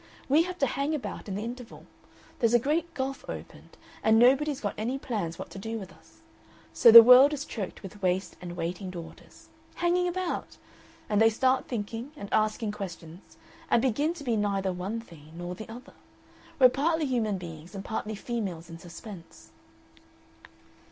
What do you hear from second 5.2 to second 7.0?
what to do with us. So